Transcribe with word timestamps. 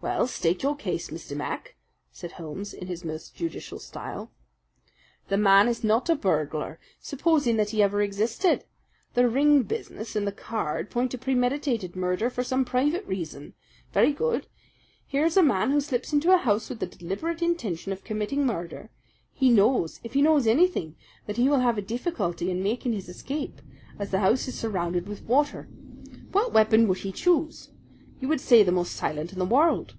"Well, 0.00 0.28
state 0.28 0.62
your 0.62 0.76
case, 0.76 1.10
Mr. 1.10 1.36
Mac," 1.36 1.74
said 2.12 2.30
Holmes 2.32 2.72
in 2.72 2.86
his 2.86 3.04
most 3.04 3.34
judicial 3.34 3.80
style. 3.80 4.30
"The 5.26 5.36
man 5.36 5.66
is 5.66 5.82
not 5.82 6.08
a 6.08 6.14
burglar, 6.14 6.78
supposing 7.00 7.56
that 7.56 7.70
he 7.70 7.82
ever 7.82 8.00
existed. 8.00 8.62
The 9.14 9.28
ring 9.28 9.64
business 9.64 10.14
and 10.14 10.24
the 10.24 10.30
card 10.32 10.88
point 10.88 11.10
to 11.10 11.18
premeditated 11.18 11.96
murder 11.96 12.30
for 12.30 12.44
some 12.44 12.64
private 12.64 13.04
reason. 13.08 13.54
Very 13.92 14.12
good. 14.12 14.46
Here 15.04 15.24
is 15.26 15.36
a 15.36 15.42
man 15.42 15.72
who 15.72 15.80
slips 15.80 16.12
into 16.12 16.32
a 16.32 16.36
house 16.38 16.68
with 16.70 16.78
the 16.78 16.86
deliberate 16.86 17.42
intention 17.42 17.90
of 17.90 18.04
committing 18.04 18.46
murder. 18.46 18.90
He 19.32 19.50
knows, 19.50 19.98
if 20.04 20.14
he 20.14 20.22
knows 20.22 20.46
anything, 20.46 20.94
that 21.26 21.38
he 21.38 21.48
will 21.48 21.58
have 21.60 21.76
a 21.76 21.82
deeficulty 21.82 22.50
in 22.52 22.62
making 22.62 22.92
his 22.92 23.08
escape, 23.08 23.60
as 23.98 24.12
the 24.12 24.20
house 24.20 24.46
is 24.46 24.56
surrounded 24.56 25.08
with 25.08 25.24
water. 25.24 25.64
What 26.30 26.52
weapon 26.52 26.86
would 26.86 26.98
he 26.98 27.10
choose? 27.10 27.70
You 28.20 28.26
would 28.26 28.40
say 28.40 28.64
the 28.64 28.72
most 28.72 28.94
silent 28.96 29.32
in 29.32 29.38
the 29.38 29.44
world. 29.44 29.94